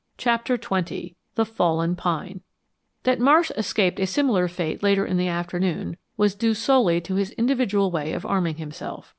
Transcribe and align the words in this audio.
CHAPTER 0.17 0.57
XX 0.57 1.13
THE 1.35 1.45
FALLEN 1.45 1.95
PINE 1.95 2.41
That 3.03 3.19
Marsh 3.19 3.51
escaped 3.55 3.99
a 3.99 4.07
similar 4.07 4.47
fate 4.47 4.81
later 4.81 5.05
in 5.05 5.17
the 5.17 5.27
afternoon 5.27 5.95
was 6.17 6.33
due 6.33 6.55
solely 6.55 6.99
to 7.01 7.13
his 7.17 7.29
individual 7.33 7.91
way 7.91 8.13
of 8.13 8.25
arming 8.25 8.55
himself. 8.55 9.09